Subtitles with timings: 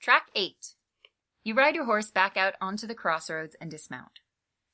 [0.00, 0.74] Track 8.
[1.42, 4.20] You ride your horse back out onto the crossroads and dismount.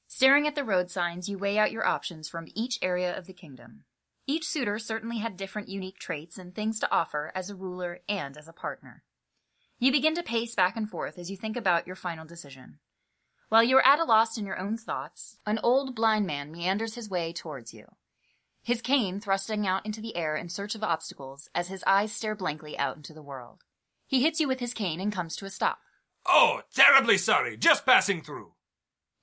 [0.07, 3.33] Staring at the road signs, you weigh out your options from each area of the
[3.33, 3.85] kingdom.
[4.27, 8.37] Each suitor certainly had different unique traits and things to offer as a ruler and
[8.37, 9.03] as a partner.
[9.79, 12.79] You begin to pace back and forth as you think about your final decision.
[13.49, 16.97] While you are at a loss in your own thoughts, an old blind man meanders
[16.97, 17.87] his way towards you,
[18.63, 22.35] his cane thrusting out into the air in search of obstacles as his eyes stare
[22.35, 23.63] blankly out into the world.
[24.07, 25.79] He hits you with his cane and comes to a stop.
[26.27, 27.57] Oh, terribly sorry.
[27.57, 28.53] Just passing through.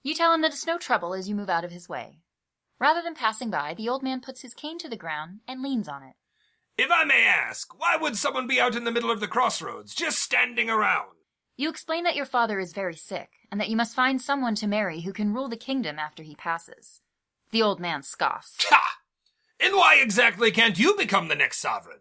[0.04, 2.22] You tell him that it's no trouble as you move out of his way.
[2.80, 5.88] Rather than passing by, the old man puts his cane to the ground and leans
[5.88, 6.16] on it.
[6.78, 9.94] If I may ask, why would someone be out in the middle of the crossroads,
[9.94, 11.10] just standing around?
[11.58, 14.68] You explain that your father is very sick, and that you must find someone to
[14.68, 17.02] marry who can rule the kingdom after he passes.
[17.52, 18.56] The old man scoffs.
[18.70, 18.98] Ha!
[19.60, 22.00] And why exactly can't you become the next sovereign?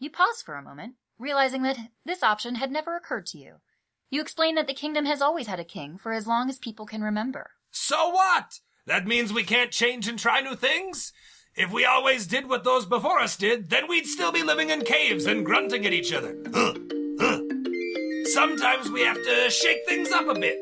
[0.00, 3.56] You pause for a moment, realizing that this option had never occurred to you.
[4.10, 6.86] You explain that the kingdom has always had a king for as long as people
[6.86, 7.50] can remember.
[7.70, 8.60] So what?
[8.86, 11.12] That means we can't change and try new things?
[11.54, 14.82] If we always did what those before us did, then we'd still be living in
[14.82, 16.36] caves and grunting at each other.
[16.54, 16.74] Huh,
[17.20, 17.40] huh.
[18.32, 20.58] Sometimes we have to shake things up a bit.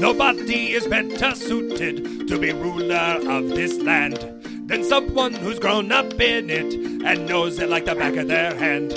[0.00, 4.37] Nobody is better suited to be ruler of this land
[4.68, 6.74] than someone who's grown up in it
[7.04, 8.92] and knows it like the back of their hand.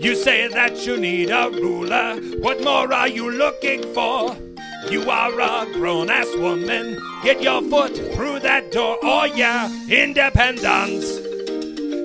[0.00, 2.16] You say that you need a ruler.
[2.40, 4.34] What more are you looking for?
[4.90, 6.98] You are a grown ass woman.
[7.22, 8.96] Get your foot through that door.
[9.02, 11.04] Oh, yeah, independence.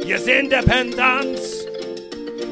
[0.06, 1.64] Yes, independence.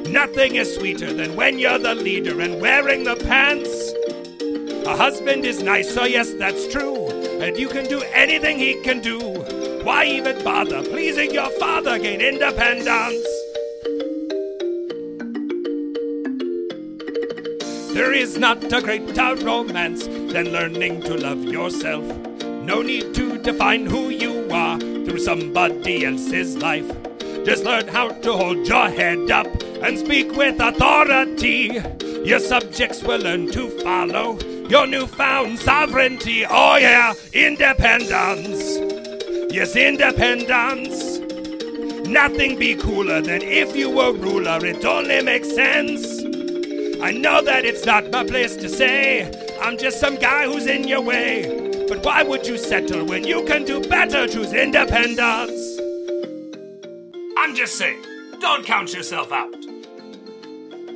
[0.09, 3.92] Nothing is sweeter than when you're the leader and wearing the pants.
[4.88, 7.09] A husband is nice, so yes, that's true.
[7.42, 9.33] And you can do anything he can do.
[9.84, 12.00] Why even bother pleasing your father?
[12.00, 13.28] Gain independence.
[17.94, 22.04] There is not a greater romance than learning to love yourself.
[22.64, 26.89] No need to define who you are through somebody else's life.
[27.44, 29.48] Just learn how to hold your head up
[29.82, 31.71] and speak with authority.
[32.23, 34.39] Your subjects will learn to follow
[34.70, 36.45] your newfound sovereignty.
[36.45, 38.92] Oh, yeah, independence.
[39.53, 41.19] Yes, independence.
[42.09, 44.58] Nothing be cooler than if you were ruler.
[44.65, 46.23] It only makes sense.
[47.03, 49.31] I know that it's not my place to say.
[49.61, 51.86] I'm just some guy who's in your way.
[51.87, 54.27] But why would you settle when you can do better?
[54.27, 55.80] Choose independence.
[57.37, 58.03] I'm just saying,
[58.41, 59.53] don't count yourself out.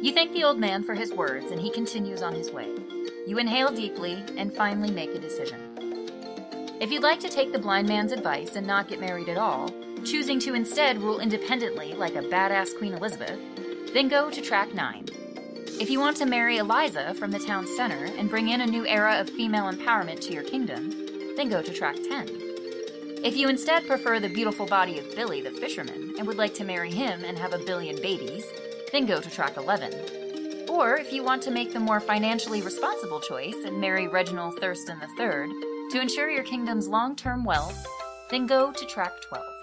[0.02, 2.68] You thank the old man for his words, and he continues on his way.
[3.28, 5.67] You inhale deeply and finally make a decision.
[6.80, 9.68] If you'd like to take the blind man's advice and not get married at all,
[10.06, 13.40] choosing to instead rule independently like a badass Queen Elizabeth,
[13.96, 15.06] then go to track 9.
[15.82, 18.86] If you want to marry Eliza from the town center and bring in a new
[18.86, 20.92] era of female empowerment to your kingdom,
[21.36, 22.28] then go to track 10.
[23.24, 26.64] If you instead prefer the beautiful body of Billy the fisherman and would like to
[26.64, 28.46] marry him and have a billion babies,
[28.92, 30.70] then go to track 11.
[30.70, 35.00] Or if you want to make the more financially responsible choice and marry Reginald Thurston
[35.20, 37.86] III to ensure your kingdom's long term wealth,
[38.30, 39.57] then go to track 12.